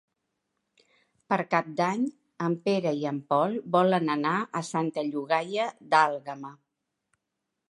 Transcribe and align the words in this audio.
Per 1.33 1.37
Cap 1.51 1.69
d'Any 1.81 2.07
en 2.47 2.57
Pere 2.69 2.95
i 3.03 3.07
en 3.11 3.21
Pol 3.35 3.61
volen 3.79 4.13
anar 4.17 4.35
a 4.61 4.65
Santa 4.73 5.09
Llogaia 5.13 5.71
d'Àlguema. 5.95 6.57